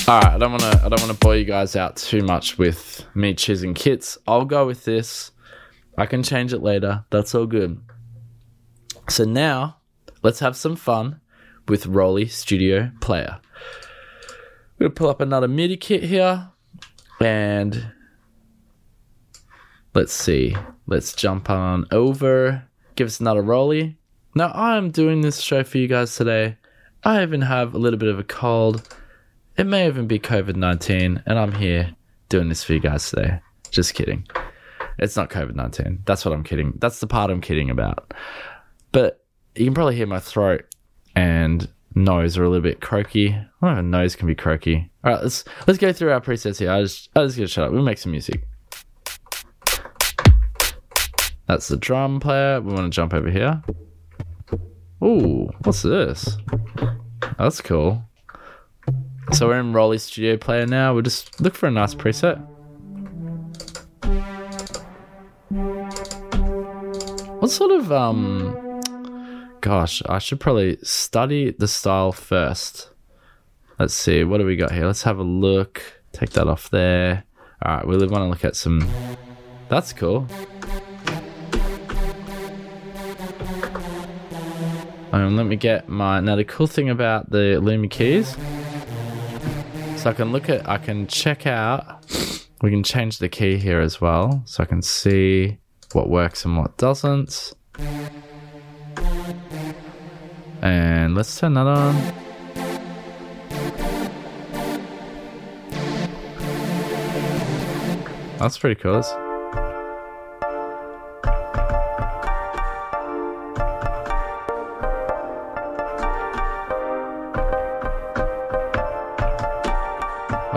All 0.05 0.19
right, 0.19 0.33
I 0.33 0.37
don't 0.37 0.51
want 0.51 0.63
to. 0.63 0.81
I 0.83 0.89
don't 0.89 0.99
want 0.99 1.13
to 1.13 1.17
bore 1.17 1.37
you 1.37 1.45
guys 1.45 1.77
out 1.77 1.95
too 1.95 2.23
much 2.23 2.57
with 2.57 3.05
me 3.15 3.33
choosing 3.33 3.73
kits. 3.73 4.17
I'll 4.27 4.43
go 4.43 4.67
with 4.67 4.83
this. 4.83 5.31
I 5.97 6.05
can 6.05 6.23
change 6.23 6.51
it 6.51 6.61
later. 6.61 7.05
That's 7.09 7.33
all 7.33 7.45
good. 7.45 7.79
So 9.07 9.23
now, 9.23 9.77
let's 10.23 10.39
have 10.39 10.57
some 10.57 10.75
fun 10.75 11.21
with 11.69 11.85
ROLI 11.85 12.29
Studio 12.29 12.91
Player. 12.99 13.39
We're 14.77 14.87
gonna 14.87 14.95
pull 14.95 15.09
up 15.09 15.21
another 15.21 15.47
MIDI 15.47 15.77
kit 15.77 16.03
here, 16.03 16.49
and 17.21 17.93
let's 19.93 20.13
see. 20.13 20.55
Let's 20.87 21.13
jump 21.13 21.49
on 21.49 21.85
over. 21.91 22.63
Give 22.95 23.07
us 23.07 23.19
another 23.19 23.41
ROLI. 23.41 23.95
Now 24.35 24.51
I'm 24.53 24.91
doing 24.91 25.21
this 25.21 25.39
show 25.39 25.63
for 25.63 25.77
you 25.77 25.87
guys 25.87 26.15
today. 26.15 26.57
I 27.03 27.21
even 27.23 27.41
have 27.41 27.73
a 27.73 27.77
little 27.77 27.99
bit 27.99 28.09
of 28.09 28.19
a 28.19 28.23
cold. 28.23 28.95
It 29.57 29.65
may 29.65 29.87
even 29.87 30.07
be 30.07 30.19
COVID 30.19 30.55
19, 30.55 31.23
and 31.25 31.39
I'm 31.39 31.53
here 31.53 31.95
doing 32.29 32.49
this 32.49 32.63
for 32.63 32.73
you 32.73 32.79
guys 32.79 33.09
today. 33.09 33.39
Just 33.69 33.93
kidding. 33.93 34.27
It's 34.99 35.15
not 35.15 35.29
COVID 35.29 35.55
19. 35.55 36.03
That's 36.05 36.23
what 36.23 36.33
I'm 36.33 36.43
kidding. 36.43 36.73
That's 36.77 36.99
the 36.99 37.07
part 37.07 37.31
I'm 37.31 37.41
kidding 37.41 37.69
about. 37.69 38.13
But 38.91 39.23
you 39.55 39.65
can 39.65 39.73
probably 39.73 39.95
hear 39.95 40.07
my 40.07 40.19
throat 40.19 40.65
and 41.15 41.67
nose 41.95 42.37
are 42.37 42.43
a 42.43 42.49
little 42.49 42.63
bit 42.63 42.81
croaky. 42.81 43.29
I 43.61 43.75
don't 43.75 43.89
know 43.89 43.97
if 43.97 44.03
nose 44.03 44.15
can 44.15 44.27
be 44.27 44.35
croaky. 44.35 44.91
All 45.03 45.13
right, 45.13 45.23
let's 45.23 45.43
let's 45.67 45.79
go 45.79 45.91
through 45.91 46.11
our 46.11 46.21
presets 46.21 46.59
here. 46.59 46.71
I 46.71 46.81
just 46.81 47.09
I 47.15 47.23
just 47.23 47.35
gonna 47.35 47.47
shut 47.47 47.65
up. 47.65 47.71
We'll 47.71 47.83
make 47.83 47.97
some 47.97 48.11
music. 48.11 48.47
That's 51.51 51.67
the 51.67 51.75
drum 51.75 52.21
player. 52.21 52.61
We 52.61 52.71
want 52.71 52.85
to 52.85 52.95
jump 52.95 53.13
over 53.13 53.29
here. 53.29 53.61
Ooh, 55.03 55.49
what's 55.63 55.81
this? 55.81 56.37
That's 57.37 57.59
cool. 57.59 58.05
So 59.33 59.49
we're 59.49 59.59
in 59.59 59.73
ROLI 59.73 59.99
Studio 59.99 60.37
Player 60.37 60.65
now. 60.65 60.93
We'll 60.93 61.01
just 61.01 61.41
look 61.41 61.55
for 61.55 61.67
a 61.67 61.71
nice 61.71 61.93
preset. 61.93 62.39
What 67.41 67.51
sort 67.51 67.71
of 67.71 67.91
um 67.91 68.81
gosh, 69.59 70.01
I 70.05 70.19
should 70.19 70.39
probably 70.39 70.77
study 70.83 71.51
the 71.51 71.67
style 71.67 72.13
first. 72.13 72.91
Let's 73.77 73.93
see, 73.93 74.23
what 74.23 74.37
do 74.37 74.45
we 74.45 74.55
got 74.55 74.71
here? 74.71 74.85
Let's 74.85 75.03
have 75.03 75.19
a 75.19 75.23
look. 75.23 75.83
Take 76.13 76.29
that 76.29 76.47
off 76.47 76.69
there. 76.69 77.25
Alright, 77.65 77.85
we 77.85 77.97
want 77.97 78.09
to 78.09 78.27
look 78.27 78.45
at 78.45 78.55
some 78.55 78.89
That's 79.67 79.91
cool. 79.91 80.29
Um, 85.11 85.35
let 85.35 85.45
me 85.45 85.55
get 85.55 85.89
my 85.89 86.19
now 86.21 86.35
the 86.35 86.45
cool 86.45 86.67
thing 86.67 86.89
about 86.89 87.31
the 87.31 87.59
Lumi 87.61 87.89
keys 87.89 88.37
so 90.01 90.09
I 90.09 90.13
can 90.13 90.31
look 90.31 90.49
at, 90.49 90.67
I 90.67 90.79
can 90.79 91.05
check 91.05 91.45
out, 91.45 92.03
we 92.63 92.71
can 92.71 92.81
change 92.81 93.19
the 93.19 93.29
key 93.29 93.57
here 93.57 93.79
as 93.79 94.01
well. 94.01 94.41
So 94.45 94.63
I 94.63 94.65
can 94.65 94.81
see 94.81 95.59
what 95.91 96.09
works 96.09 96.43
and 96.43 96.57
what 96.57 96.75
doesn't. 96.77 97.53
And 100.63 101.13
let's 101.13 101.39
turn 101.39 101.53
that 101.53 101.67
on. 101.67 101.95
That's 108.39 108.57
pretty 108.57 108.81
cool. 108.81 109.03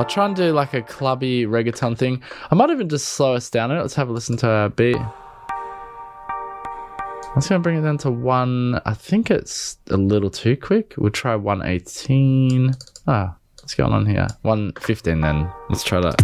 I'll 0.05 0.11
try 0.11 0.27
and 0.27 0.37
do 0.37 0.53
like 0.53 0.75
a 0.75 0.83
clubby 0.83 1.47
reggaeton 1.47 1.97
thing. 1.97 2.23
I 2.51 2.55
might 2.55 2.69
even 2.69 2.91
just 2.91 3.09
slow 3.09 3.33
us 3.37 3.49
down. 3.49 3.71
Let's 3.71 3.95
have 3.95 4.11
a 4.11 4.13
listen 4.13 4.37
to 4.37 4.47
our 4.47 4.69
beat. 4.69 4.99
I'm 4.99 5.11
just 7.37 7.49
gonna 7.49 7.63
bring 7.63 7.79
it 7.79 7.81
down 7.81 7.97
to 7.99 8.11
one. 8.11 8.83
I 8.85 8.93
think 8.93 9.31
it's 9.31 9.79
a 9.89 9.97
little 9.97 10.29
too 10.29 10.59
quick. 10.59 10.93
We'll 10.99 11.11
try 11.11 11.35
118. 11.37 12.75
Ah, 13.07 13.35
what's 13.63 13.75
going 13.75 13.95
on 13.95 14.05
here? 14.05 14.27
115 14.43 15.23
then. 15.23 15.51
Let's 15.71 15.85
try 15.85 16.03
that. 16.03 16.21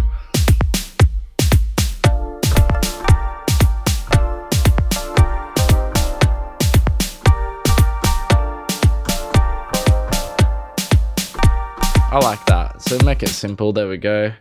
So 12.91 12.99
make 13.05 13.23
it 13.23 13.29
simple. 13.29 13.71
There 13.71 13.87
we 13.87 13.95
go. 13.95 14.33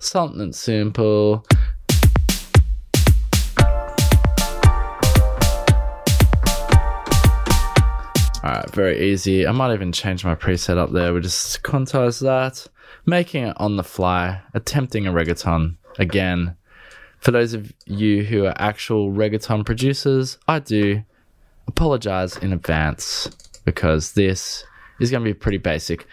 Something 0.00 0.52
simple. 0.52 1.46
Alright, 8.42 8.70
very 8.72 9.08
easy. 9.08 9.46
I 9.46 9.52
might 9.52 9.72
even 9.72 9.92
change 9.92 10.24
my 10.24 10.34
preset 10.34 10.78
up 10.78 10.90
there. 10.90 11.14
We 11.14 11.20
just 11.20 11.62
quantize 11.62 12.20
that. 12.22 12.66
Making 13.06 13.44
it 13.44 13.56
on 13.60 13.76
the 13.76 13.84
fly. 13.84 14.40
Attempting 14.52 15.06
a 15.06 15.12
reggaeton. 15.12 15.76
Again, 16.00 16.56
for 17.20 17.30
those 17.30 17.54
of 17.54 17.72
you 17.86 18.24
who 18.24 18.46
are 18.46 18.54
actual 18.56 19.12
reggaeton 19.12 19.64
producers, 19.64 20.38
I 20.48 20.58
do 20.58 21.04
apologize 21.68 22.36
in 22.36 22.52
advance 22.52 23.30
because 23.64 24.14
this 24.14 24.64
is 24.98 25.12
going 25.12 25.22
to 25.22 25.30
be 25.30 25.34
pretty 25.34 25.58
basic. 25.58 26.08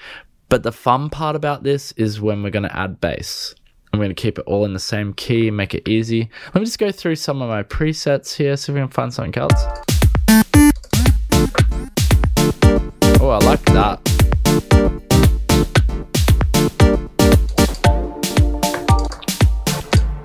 But 0.50 0.64
the 0.64 0.72
fun 0.72 1.12
part 1.12 1.36
about 1.36 1.62
this 1.62 1.92
is 1.92 2.20
when 2.20 2.42
we're 2.42 2.50
going 2.50 2.64
to 2.64 2.76
add 2.76 3.00
bass. 3.00 3.54
I'm 3.94 4.00
going 4.00 4.10
to 4.10 4.16
keep 4.16 4.40
it 4.40 4.46
all 4.48 4.66
in 4.66 4.74
the 4.74 4.80
same 4.80 5.14
key, 5.14 5.52
make 5.52 5.76
it 5.76 5.88
easy. 5.88 6.28
Let 6.48 6.62
me 6.62 6.66
just 6.66 6.80
go 6.80 6.92
through 6.92 7.18
some 7.18 7.44
of 7.44 7.50
my 7.50 7.62
presets 7.62 8.36
here, 8.36 8.58
see 8.58 8.72
if 8.72 8.76
we 8.76 8.82
can 8.82 8.90
find 8.90 9.14
something 9.14 9.40
else. 9.40 9.64
Oh, 13.22 13.30
I 13.30 13.38
like 13.46 13.64
that. 13.66 14.00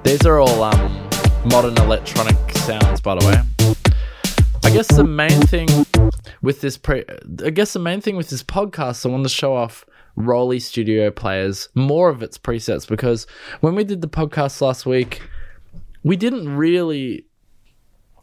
These 0.04 0.24
are 0.24 0.40
all 0.40 0.62
um, 0.62 1.08
modern 1.44 1.76
electronic 1.76 2.36
sounds, 2.56 3.02
by 3.02 3.14
the 3.14 3.26
way. 3.26 3.74
I 4.64 4.70
guess 4.70 4.88
the 4.88 5.04
main 5.04 5.42
thing 5.42 5.68
with 6.40 6.62
this 6.62 6.78
pre, 6.78 7.04
I 7.44 7.50
guess 7.50 7.74
the 7.74 7.78
main 7.78 8.00
thing 8.00 8.16
with 8.16 8.30
this 8.30 8.42
podcast, 8.42 9.04
I 9.04 9.10
want 9.10 9.24
to 9.24 9.28
show 9.28 9.54
off 9.54 9.84
ROLI 10.16 10.60
Studio 10.60 11.10
players 11.10 11.68
more 11.74 12.08
of 12.08 12.22
its 12.22 12.38
presets 12.38 12.88
because 12.88 13.26
when 13.60 13.74
we 13.74 13.84
did 13.84 14.00
the 14.00 14.08
podcast 14.08 14.60
last 14.60 14.86
week, 14.86 15.22
we 16.02 16.16
didn't 16.16 16.54
really. 16.54 17.24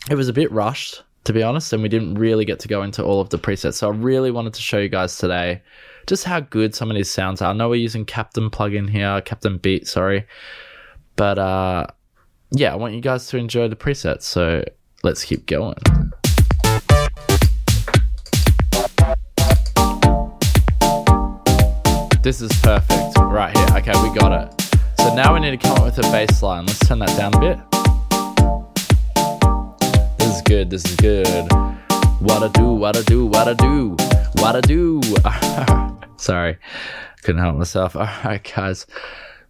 It 0.10 0.15
was 0.15 0.29
a 0.29 0.33
bit 0.33 0.51
rushed, 0.51 1.03
to 1.25 1.33
be 1.33 1.43
honest, 1.43 1.74
and 1.74 1.83
we 1.83 1.89
didn't 1.89 2.15
really 2.15 2.45
get 2.45 2.60
to 2.62 2.67
go 2.67 2.81
into 2.81 3.03
all 3.03 3.21
of 3.21 3.29
the 3.29 3.38
presets. 3.38 3.75
So 3.75 3.88
I 3.88 3.91
really 3.91 4.31
wanted 4.31 4.53
to 4.55 4.62
show 4.62 4.79
you 4.79 4.89
guys 4.89 5.17
today 5.17 5.62
just 6.07 6.24
how 6.24 6.39
good 6.39 6.74
some 6.74 6.89
of 6.89 6.95
these 6.95 7.12
sounds 7.12 7.41
are. 7.41 7.51
I 7.51 7.53
know 7.53 7.69
we're 7.69 7.75
using 7.75 8.05
Captain 8.05 8.50
plugin 8.50 8.89
here, 8.89 9.21
Captain 9.21 9.57
Beat, 9.57 9.88
sorry. 9.88 10.25
But 11.15 11.38
uh, 11.38 11.88
yeah, 12.51 12.74
I 12.74 12.75
want 12.75 12.95
you 12.95 13.01
guys 13.01 13.27
to 13.27 13.38
enjoy 13.38 13.67
the 13.67 13.75
presets. 13.75 14.24
So 14.24 14.63
let's 15.03 15.24
keep 15.24 15.45
going. 15.45 15.77
This 22.24 22.40
is 22.40 22.51
perfect. 22.62 23.18
Right 23.18 23.58
here. 23.58 23.78
Okay, 23.78 23.94
we 24.04 24.16
got 24.16 24.32
it. 24.32 24.62
So 25.00 25.16
now 25.16 25.34
we 25.34 25.40
need 25.40 25.50
to 25.51 25.58
come 25.58 25.75
up 25.78 25.86
with 25.86 25.98
a 25.98 26.04
bass 26.04 26.44
line. 26.44 26.68
Let's 26.68 26.78
turn 26.88 27.00
that 27.00 27.18
down 27.18 27.34
a 27.34 27.40
bit. 27.40 27.58
This 30.20 30.36
is 30.36 30.42
good. 30.44 30.70
This 30.70 30.86
is 30.86 30.96
good. 30.98 31.51
What 32.22 32.44
I 32.44 32.50
do, 32.50 32.74
what 32.75 32.96
I 32.96 33.01
do, 33.01 33.25
what 33.25 33.48
I 33.48 33.54
do, 33.56 33.96
what 34.36 34.56
I 34.56 34.62
do. 34.62 35.01
Sorry, 36.18 36.60
couldn't 37.24 37.42
help 37.42 37.56
myself. 37.56 37.96
All 37.98 38.08
right, 38.24 38.54
guys. 38.56 38.86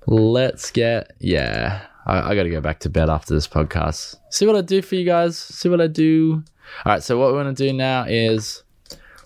Let's 0.07 0.71
get, 0.71 1.11
yeah. 1.19 1.81
I, 2.05 2.31
I 2.31 2.35
got 2.35 2.43
to 2.43 2.49
go 2.49 2.61
back 2.61 2.79
to 2.79 2.89
bed 2.89 3.09
after 3.09 3.33
this 3.33 3.49
podcast. 3.49 4.15
See 4.29 4.45
what 4.45 4.55
I 4.55 4.61
do 4.61 4.81
for 4.81 4.95
you 4.95 5.03
guys. 5.03 5.37
See 5.37 5.67
what 5.67 5.81
I 5.81 5.87
do. 5.87 6.41
All 6.85 6.93
right. 6.93 7.03
So 7.03 7.19
what 7.19 7.33
we're 7.33 7.43
gonna 7.43 7.53
do 7.53 7.73
now 7.73 8.05
is 8.07 8.63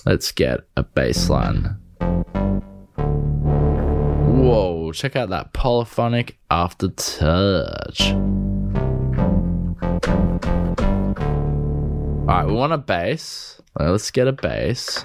let's 0.04 0.32
get 0.32 0.62
a 0.76 0.82
bass 0.82 1.30
line. 1.30 1.78
Whoa! 4.46 4.92
Check 4.92 5.16
out 5.16 5.30
that 5.30 5.54
polyphonic 5.54 6.38
aftertouch. 6.52 8.12
All 12.20 12.26
right, 12.28 12.46
we 12.46 12.54
want 12.54 12.72
a 12.72 12.78
bass. 12.78 13.60
let's 13.80 14.12
get 14.12 14.28
a 14.28 14.32
bass. 14.32 15.04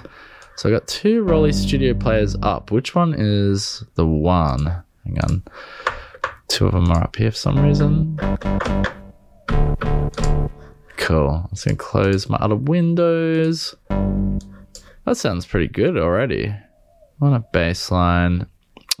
So 0.57 0.69
I 0.69 0.71
got 0.71 0.87
two 0.87 1.23
ROLI 1.23 1.55
Studio 1.55 1.95
players 1.95 2.35
up. 2.43 2.69
Which 2.69 2.93
one 2.93 3.15
is 3.17 3.83
the 3.95 4.05
one? 4.05 4.83
Hang 5.05 5.17
on. 5.23 5.43
Two 6.47 6.67
of 6.67 6.73
them 6.73 6.91
are 6.91 7.05
up 7.05 7.15
here 7.15 7.31
for 7.31 7.37
some 7.37 7.63
reason. 7.63 8.15
Cool. 10.97 11.29
I'm 11.29 11.49
just 11.49 11.65
gonna 11.65 11.77
close 11.77 12.29
my 12.29 12.37
other 12.37 12.55
windows. 12.55 13.73
That 13.89 15.15
sounds 15.15 15.47
pretty 15.47 15.67
good 15.67 15.97
already. 15.97 16.49
I 16.49 16.63
want 17.17 17.35
a 17.35 17.45
bass 17.51 17.89
line. 17.89 18.45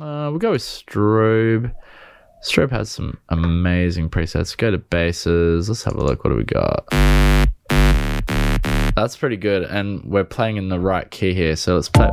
Uh, 0.01 0.31
we'll 0.31 0.39
go 0.39 0.51
with 0.51 0.63
strobe. 0.63 1.71
Strobe 2.43 2.71
has 2.71 2.89
some 2.89 3.19
amazing 3.29 4.09
presets. 4.09 4.57
Go 4.57 4.71
to 4.71 4.79
basses. 4.79 5.69
Let's 5.69 5.83
have 5.83 5.93
a 5.93 6.03
look. 6.03 6.23
What 6.23 6.31
do 6.31 6.37
we 6.37 6.43
got? 6.43 6.87
That's 8.95 9.15
pretty 9.15 9.37
good. 9.37 9.61
And 9.63 10.03
we're 10.03 10.23
playing 10.23 10.57
in 10.57 10.69
the 10.69 10.79
right 10.79 11.09
key 11.11 11.35
here. 11.35 11.55
So 11.55 11.75
let's 11.75 11.87
play. 11.87 12.09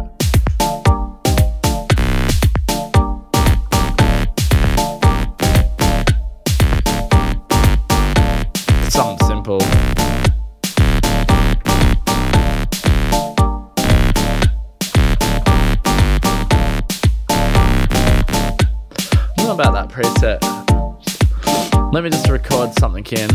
Something 22.78 23.04
in. 23.06 23.30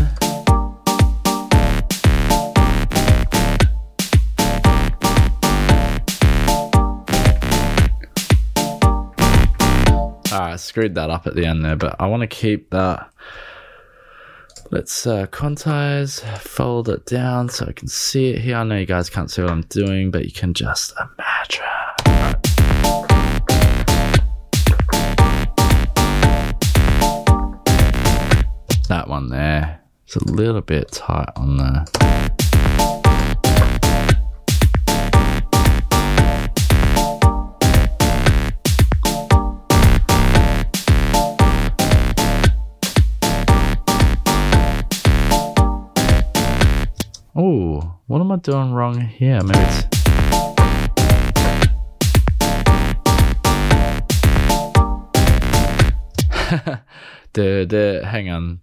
Alright, 10.32 10.52
I 10.52 10.56
screwed 10.56 10.94
that 10.94 11.10
up 11.10 11.26
at 11.26 11.34
the 11.34 11.44
end 11.44 11.62
there, 11.62 11.76
but 11.76 11.96
I 12.00 12.06
want 12.06 12.22
to 12.22 12.26
keep 12.26 12.70
that. 12.70 13.10
Let's 14.70 15.06
uh, 15.06 15.26
quantize, 15.26 16.20
fold 16.38 16.88
it 16.88 17.04
down 17.04 17.50
so 17.50 17.66
I 17.66 17.72
can 17.72 17.86
see 17.86 18.30
it 18.30 18.40
here. 18.40 18.56
I 18.56 18.64
know 18.64 18.78
you 18.78 18.86
guys 18.86 19.10
can't 19.10 19.30
see 19.30 19.42
what 19.42 19.50
I'm 19.50 19.60
doing, 19.62 20.10
but 20.10 20.24
you 20.24 20.32
can 20.32 20.54
just 20.54 20.94
imagine. 20.98 21.83
That 28.88 29.08
one 29.08 29.28
there. 29.28 29.80
It's 30.04 30.16
a 30.16 30.24
little 30.24 30.60
bit 30.60 30.90
tight 30.92 31.30
on 31.36 31.56
there. 31.56 31.84
Oh, 47.36 47.98
what 48.06 48.20
am 48.20 48.30
I 48.30 48.36
doing 48.36 48.72
wrong 48.72 49.00
here? 49.00 49.40
Maybe 49.42 49.58
it's. 49.60 49.84
the 57.32 57.66
the 57.68 58.06
hang 58.06 58.30
on 58.30 58.60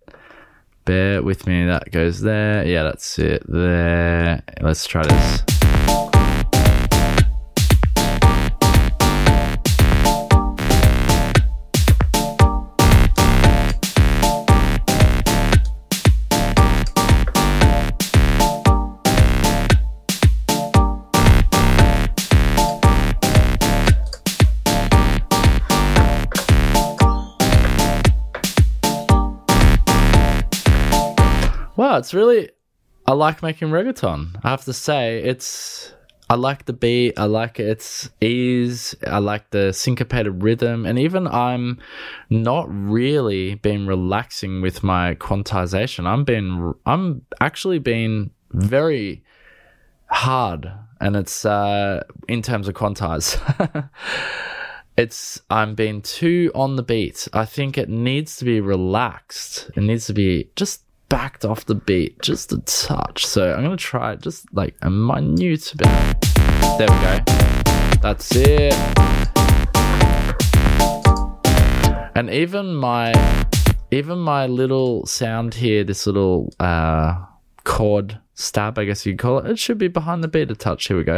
Bear 0.85 1.21
with 1.21 1.47
me. 1.47 1.65
That 1.65 1.91
goes 1.91 2.21
there. 2.21 2.65
Yeah, 2.65 2.83
that's 2.83 3.19
it 3.19 3.43
there. 3.47 4.43
Let's 4.61 4.85
try 4.85 5.03
this. 5.03 6.10
It's 31.97 32.13
really. 32.13 32.49
I 33.07 33.13
like 33.13 33.41
making 33.41 33.69
reggaeton. 33.69 34.39
I 34.43 34.49
have 34.49 34.65
to 34.65 34.73
say, 34.73 35.21
it's. 35.23 35.93
I 36.29 36.35
like 36.35 36.63
the 36.63 36.73
beat. 36.73 37.19
I 37.19 37.25
like 37.25 37.59
its 37.59 38.09
ease. 38.21 38.95
I 39.05 39.17
like 39.17 39.49
the 39.49 39.73
syncopated 39.73 40.43
rhythm, 40.43 40.85
and 40.85 40.97
even 40.97 41.27
I'm 41.27 41.79
not 42.29 42.67
really 42.69 43.55
been 43.55 43.85
relaxing 43.85 44.61
with 44.61 44.81
my 44.81 45.15
quantization. 45.15 46.05
I'm 46.05 46.23
been. 46.23 46.73
I'm 46.85 47.25
actually 47.41 47.79
been 47.79 48.31
very 48.51 49.23
hard, 50.07 50.71
and 51.01 51.15
it's 51.15 51.43
uh, 51.45 52.03
in 52.27 52.41
terms 52.41 52.67
of 52.67 52.75
quantize. 52.75 53.37
it's 54.97 55.41
I'm 55.49 55.75
being 55.75 56.01
too 56.01 56.51
on 56.55 56.75
the 56.75 56.83
beat. 56.83 57.27
I 57.33 57.45
think 57.45 57.77
it 57.77 57.89
needs 57.89 58.37
to 58.37 58.45
be 58.45 58.61
relaxed. 58.61 59.69
It 59.75 59.81
needs 59.81 60.07
to 60.07 60.13
be 60.13 60.49
just 60.55 60.83
backed 61.11 61.43
off 61.43 61.65
the 61.65 61.75
beat 61.75 62.21
just 62.21 62.53
a 62.53 62.57
touch. 62.59 63.25
So 63.25 63.53
I'm 63.53 63.63
gonna 63.63 63.75
try 63.75 64.15
just 64.15 64.45
like 64.53 64.75
a 64.81 64.89
minute 64.89 65.73
bit. 65.75 65.87
There 66.77 66.87
we 66.87 66.97
go. 67.03 67.19
That's 68.01 68.33
it. 68.33 68.73
And 72.15 72.29
even 72.29 72.73
my 72.73 73.11
even 73.91 74.19
my 74.19 74.47
little 74.47 75.05
sound 75.05 75.53
here, 75.53 75.83
this 75.83 76.07
little 76.07 76.53
uh 76.61 77.25
chord 77.65 78.17
stab, 78.35 78.79
I 78.79 78.85
guess 78.85 79.05
you'd 79.05 79.19
call 79.19 79.39
it, 79.39 79.51
it 79.51 79.59
should 79.59 79.77
be 79.77 79.89
behind 79.89 80.23
the 80.23 80.29
beat 80.29 80.49
a 80.49 80.55
touch. 80.55 80.87
Here 80.87 80.95
we 80.95 81.03
go. 81.03 81.17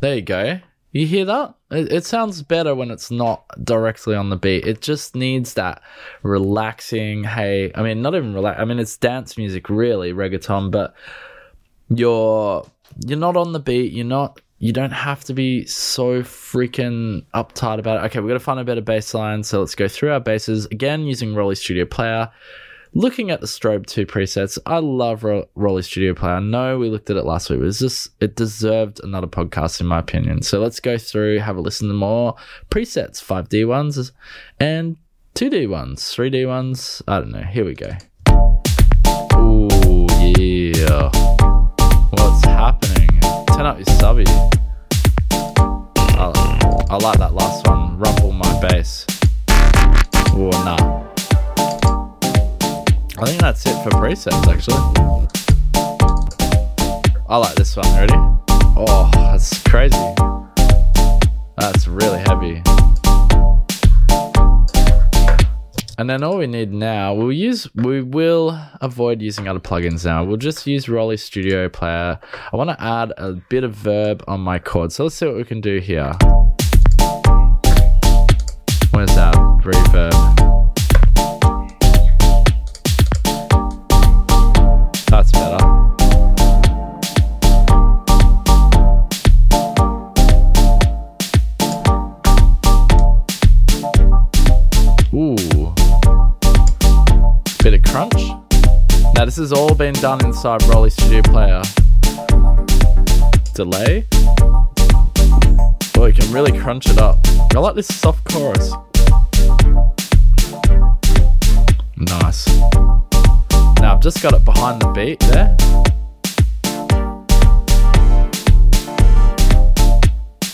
There 0.00 0.14
you 0.14 0.22
go. 0.22 0.60
You 0.92 1.06
hear 1.06 1.24
that? 1.26 1.54
It, 1.70 1.92
it, 1.92 2.04
sounds 2.06 2.42
better 2.42 2.74
when 2.74 2.90
it's 2.90 3.10
not 3.10 3.44
directly 3.62 4.14
on 4.14 4.30
the 4.30 4.36
beat. 4.36 4.66
It 4.66 4.80
just 4.80 5.14
needs 5.14 5.54
that 5.54 5.82
relaxing. 6.22 7.24
Hey, 7.24 7.70
I 7.74 7.82
mean, 7.82 8.00
not 8.00 8.14
even 8.14 8.32
relax. 8.32 8.58
I 8.58 8.64
mean, 8.64 8.78
it's 8.78 8.96
dance 8.96 9.36
music, 9.36 9.68
really, 9.68 10.12
reggaeton. 10.12 10.70
But 10.70 10.94
you're 11.90 12.64
you're 13.06 13.18
not 13.18 13.36
on 13.36 13.52
the 13.52 13.60
beat. 13.60 13.92
You're 13.92 14.06
not. 14.06 14.40
You 14.60 14.72
don't 14.72 14.92
have 14.92 15.22
to 15.24 15.34
be 15.34 15.66
so 15.66 16.22
freaking 16.22 17.24
uptight 17.34 17.78
about 17.78 18.02
it. 18.02 18.06
Okay, 18.06 18.20
we 18.20 18.28
got 18.28 18.34
to 18.34 18.40
find 18.40 18.58
a 18.58 18.64
better 18.64 18.80
bass 18.80 19.14
line. 19.14 19.44
So 19.44 19.60
let's 19.60 19.74
go 19.74 19.88
through 19.88 20.12
our 20.12 20.20
bases 20.20 20.66
again 20.66 21.02
using 21.02 21.34
ROLI 21.34 21.54
Studio 21.56 21.84
Player 21.84 22.30
looking 22.94 23.30
at 23.30 23.40
the 23.40 23.46
Strobe 23.46 23.86
2 23.86 24.06
presets, 24.06 24.58
I 24.66 24.78
love 24.78 25.24
Ro- 25.24 25.48
ROLI 25.56 25.82
Studio 25.84 26.14
Player. 26.14 26.34
I 26.34 26.40
know 26.40 26.78
we 26.78 26.88
looked 26.88 27.10
at 27.10 27.16
it 27.16 27.24
last 27.24 27.50
week. 27.50 27.60
It 27.60 27.62
was 27.62 27.78
just, 27.78 28.10
it 28.20 28.36
deserved 28.36 29.00
another 29.02 29.26
podcast, 29.26 29.80
in 29.80 29.86
my 29.86 29.98
opinion. 29.98 30.42
So 30.42 30.60
let's 30.60 30.80
go 30.80 30.98
through, 30.98 31.38
have 31.40 31.56
a 31.56 31.60
listen 31.60 31.88
to 31.88 31.94
more 31.94 32.34
presets 32.70 33.22
5D 33.22 33.66
ones 33.66 34.12
and 34.58 34.96
2D 35.34 35.68
ones, 35.68 36.02
3D 36.02 36.46
ones. 36.46 37.02
I 37.06 37.20
don't 37.20 37.30
know. 37.30 37.42
Here 37.42 37.64
we 37.64 37.74
go. 37.74 37.90
Ooh, 39.36 40.06
yeah. 40.38 41.10
What's 42.10 42.44
happening? 42.44 43.08
Turn 43.48 43.66
up 43.66 43.78
your 43.78 43.86
subby. 43.96 44.24
I, 46.20 46.86
I 46.90 46.96
like 46.96 47.18
that 47.18 47.34
last 47.34 47.66
one. 47.68 47.98
Rumble 47.98 48.32
my 48.32 48.60
bass. 48.60 49.06
Oh, 50.30 50.50
nah. 50.64 51.07
I 53.20 53.26
think 53.26 53.40
that's 53.40 53.66
it 53.66 53.74
for 53.82 53.90
presets, 53.90 54.46
actually. 54.46 54.76
I 57.28 57.36
like 57.36 57.56
this 57.56 57.76
one. 57.76 57.92
Ready? 57.96 58.14
Oh, 58.14 59.10
that's 59.12 59.60
crazy. 59.64 59.96
That's 61.56 61.88
really 61.88 62.20
heavy. 62.20 62.62
And 65.98 66.08
then 66.08 66.22
all 66.22 66.36
we 66.36 66.46
need 66.46 66.72
now, 66.72 67.12
we'll 67.12 67.32
use, 67.32 67.66
we 67.74 68.02
will 68.02 68.56
avoid 68.80 69.20
using 69.20 69.48
other 69.48 69.58
plugins 69.58 70.04
now. 70.04 70.22
We'll 70.22 70.36
just 70.36 70.64
use 70.64 70.86
ROLI 70.86 71.18
Studio 71.18 71.68
Player. 71.68 72.20
I 72.52 72.56
want 72.56 72.70
to 72.70 72.80
add 72.80 73.12
a 73.18 73.32
bit 73.32 73.64
of 73.64 73.74
verb 73.74 74.22
on 74.28 74.38
my 74.38 74.60
chord. 74.60 74.92
So 74.92 75.02
let's 75.02 75.16
see 75.16 75.26
what 75.26 75.34
we 75.34 75.42
can 75.42 75.60
do 75.60 75.80
here. 75.80 76.12
Where's 78.92 79.12
that 79.16 79.34
reverb? 79.64 80.47
Has 99.38 99.52
all 99.52 99.72
been 99.72 99.94
done 99.94 100.24
inside 100.24 100.62
ROLI 100.62 100.90
Studio 100.90 101.22
Player. 101.22 101.62
Delay. 103.54 104.04
Well, 105.94 106.08
you 106.08 106.12
can 106.12 106.32
really 106.32 106.58
crunch 106.58 106.88
it 106.88 106.98
up. 106.98 107.18
I 107.54 107.60
like 107.60 107.76
this 107.76 107.86
soft 107.86 108.24
chorus. 108.32 108.72
Nice. 111.96 112.48
Now 113.80 113.94
I've 113.94 114.00
just 114.00 114.20
got 114.24 114.34
it 114.34 114.44
behind 114.44 114.82
the 114.82 114.88
beat 114.88 115.20
there. 115.20 115.56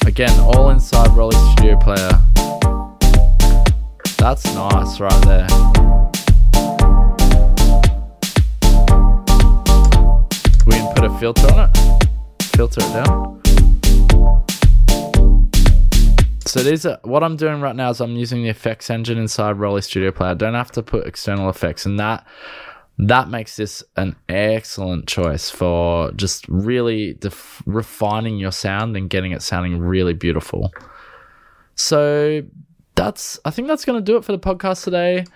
Again, 0.07 0.39
all 0.41 0.69
inside 0.69 1.09
ROLI 1.17 1.33
Studio 1.53 1.79
Player. 1.79 2.21
That's 4.19 4.45
nice 4.55 5.01
right 5.01 5.25
there. 5.25 6.04
Put 11.05 11.13
a 11.13 11.19
filter 11.19 11.47
on 11.53 11.69
it. 11.69 12.45
Filter 12.57 12.81
it 12.83 13.05
down. 13.05 13.43
So 16.47 16.63
these 16.63 16.87
are 16.87 16.99
what 17.03 17.23
I'm 17.23 17.37
doing 17.37 17.61
right 17.61 17.77
now 17.77 17.91
is 17.91 18.01
I'm 18.01 18.17
using 18.17 18.43
the 18.43 18.49
effects 18.49 18.89
engine 18.89 19.19
inside 19.19 19.57
ROLI 19.57 19.83
Studio 19.83 20.13
Player. 20.13 20.31
I 20.31 20.35
don't 20.35 20.55
have 20.55 20.73
to 20.73 20.83
put 20.83 21.07
external 21.07 21.51
effects, 21.51 21.85
and 21.85 22.01
that 22.01 22.27
that 22.97 23.29
makes 23.29 23.57
this 23.57 23.85
an 23.99 24.17
excellent 24.31 25.07
choice 25.07 25.51
for 25.51 26.11
just 26.13 26.49
really 26.49 27.13
def- 27.13 27.63
refining 27.67 28.39
your 28.39 28.53
sound 28.53 28.97
and 28.97 29.11
getting 29.11 29.33
it 29.33 29.43
sounding 29.43 29.81
really 29.81 30.15
beautiful. 30.15 30.73
So 31.75 32.41
that's 32.95 33.39
I 33.45 33.51
think 33.51 33.69
that's 33.69 33.85
going 33.85 34.03
to 34.03 34.13
do 34.13 34.17
it 34.17 34.25
for 34.25 34.33
the 34.33 34.39
podcast 34.39 34.85
today. 34.85 35.27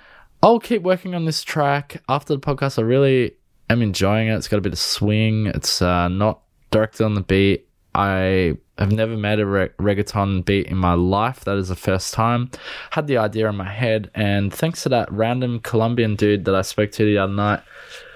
I'll 0.42 0.60
keep 0.60 0.80
working 0.80 1.14
on 1.14 1.26
this 1.26 1.42
track 1.42 2.00
after 2.08 2.32
the 2.32 2.40
podcast. 2.40 2.78
I 2.78 2.82
really 2.82 3.34
am 3.70 3.82
enjoying 3.82 4.28
it. 4.28 4.34
It's 4.36 4.48
got 4.48 4.58
a 4.58 4.62
bit 4.62 4.72
of 4.72 4.78
swing. 4.78 5.46
It's 5.46 5.82
uh, 5.82 6.08
not 6.08 6.40
directly 6.70 7.04
on 7.04 7.14
the 7.14 7.20
beat. 7.22 7.68
I 7.94 8.56
have 8.78 8.92
never 8.92 9.16
made 9.16 9.40
a 9.40 9.46
re- 9.46 9.70
reggaeton 9.78 10.44
beat 10.44 10.66
in 10.66 10.76
my 10.76 10.94
life. 10.94 11.40
That 11.40 11.56
is 11.56 11.68
the 11.68 11.76
first 11.76 12.14
time. 12.14 12.50
Had 12.90 13.06
the 13.06 13.18
idea 13.18 13.48
in 13.48 13.56
my 13.56 13.68
head, 13.68 14.10
and 14.14 14.52
thanks 14.52 14.82
to 14.84 14.88
that 14.90 15.10
random 15.10 15.60
Colombian 15.60 16.14
dude 16.14 16.44
that 16.44 16.54
I 16.54 16.62
spoke 16.62 16.92
to 16.92 17.04
the 17.04 17.18
other 17.18 17.32
night 17.32 17.60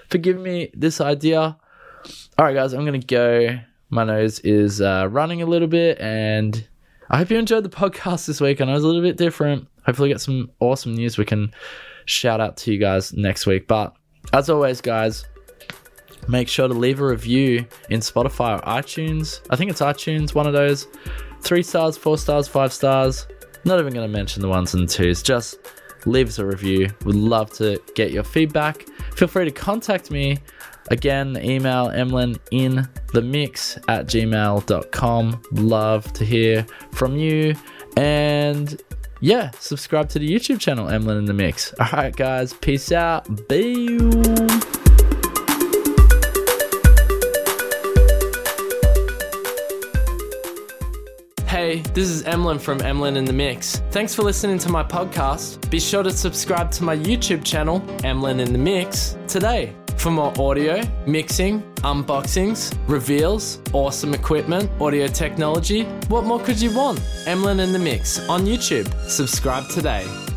for 0.08 0.18
giving 0.18 0.42
me 0.42 0.70
this 0.74 1.00
idea. 1.00 1.56
All 2.38 2.44
right, 2.44 2.54
guys, 2.54 2.72
I'm 2.72 2.84
gonna 2.84 2.98
go. 2.98 3.58
My 3.90 4.04
nose 4.04 4.38
is 4.40 4.80
uh, 4.80 5.08
running 5.10 5.42
a 5.42 5.46
little 5.46 5.68
bit, 5.68 6.00
and 6.00 6.66
I 7.10 7.18
hope 7.18 7.30
you 7.30 7.38
enjoyed 7.38 7.64
the 7.64 7.68
podcast 7.68 8.26
this 8.26 8.40
week. 8.40 8.60
I 8.60 8.64
know 8.64 8.74
it's 8.74 8.84
a 8.84 8.86
little 8.86 9.02
bit 9.02 9.16
different. 9.16 9.68
Hopefully, 9.84 10.10
get 10.10 10.20
some 10.20 10.50
awesome 10.60 10.94
news 10.94 11.18
we 11.18 11.24
can 11.24 11.52
shout 12.04 12.40
out 12.40 12.56
to 12.58 12.72
you 12.72 12.78
guys 12.78 13.12
next 13.12 13.46
week. 13.46 13.66
But 13.66 13.94
as 14.32 14.48
always, 14.48 14.80
guys, 14.80 15.24
make 16.28 16.48
sure 16.48 16.68
to 16.68 16.74
leave 16.74 17.00
a 17.00 17.06
review 17.06 17.66
in 17.90 18.00
Spotify 18.00 18.58
or 18.58 18.62
iTunes. 18.62 19.40
I 19.50 19.56
think 19.56 19.70
it's 19.70 19.80
iTunes, 19.80 20.34
one 20.34 20.46
of 20.46 20.52
those. 20.52 20.86
Three 21.40 21.62
stars, 21.62 21.96
four 21.96 22.18
stars, 22.18 22.48
five 22.48 22.72
stars. 22.72 23.26
Not 23.64 23.78
even 23.80 23.92
going 23.92 24.06
to 24.10 24.12
mention 24.12 24.42
the 24.42 24.48
ones 24.48 24.74
and 24.74 24.88
twos. 24.88 25.22
Just 25.22 25.58
leave 26.06 26.28
us 26.28 26.38
a 26.38 26.46
review. 26.46 26.88
We'd 27.04 27.14
love 27.14 27.52
to 27.54 27.80
get 27.94 28.12
your 28.12 28.24
feedback. 28.24 28.82
Feel 29.16 29.28
free 29.28 29.44
to 29.44 29.50
contact 29.50 30.10
me. 30.10 30.38
Again, 30.90 31.38
email 31.42 31.90
Emlyn 31.90 32.38
in 32.50 32.88
the 33.12 33.22
mix 33.22 33.76
at 33.88 34.06
gmail.com. 34.06 35.42
Love 35.52 36.12
to 36.12 36.24
hear 36.24 36.66
from 36.92 37.16
you. 37.16 37.54
And 37.96 38.80
yeah, 39.20 39.52
subscribe 39.60 40.08
to 40.10 40.18
the 40.18 40.28
YouTube 40.28 40.58
channel, 40.58 40.88
Emlyn 40.88 41.18
in 41.18 41.24
the 41.26 41.32
Mix. 41.32 41.72
All 41.74 41.86
right, 41.92 42.14
guys, 42.14 42.52
peace 42.54 42.90
out. 42.90 43.48
Boom. 43.48 44.41
This 51.94 52.08
is 52.08 52.22
Emlyn 52.22 52.58
from 52.58 52.80
Emlyn 52.80 53.16
in 53.16 53.24
the 53.24 53.32
Mix. 53.32 53.82
Thanks 53.90 54.14
for 54.14 54.22
listening 54.22 54.58
to 54.58 54.70
my 54.70 54.82
podcast. 54.82 55.68
Be 55.70 55.78
sure 55.78 56.02
to 56.02 56.10
subscribe 56.10 56.70
to 56.72 56.84
my 56.84 56.96
YouTube 56.96 57.44
channel, 57.44 57.82
Emlyn 58.02 58.40
in 58.40 58.52
the 58.52 58.58
Mix, 58.58 59.16
today 59.28 59.74
for 59.96 60.10
more 60.10 60.32
audio, 60.38 60.82
mixing, 61.06 61.62
unboxings, 61.82 62.76
reveals, 62.88 63.60
awesome 63.72 64.14
equipment, 64.14 64.70
audio 64.80 65.06
technology. 65.06 65.84
What 66.08 66.24
more 66.24 66.40
could 66.40 66.60
you 66.60 66.74
want? 66.74 67.00
Emlyn 67.26 67.60
in 67.60 67.72
the 67.72 67.78
Mix 67.78 68.18
on 68.28 68.42
YouTube. 68.42 68.92
Subscribe 69.08 69.68
today. 69.68 70.31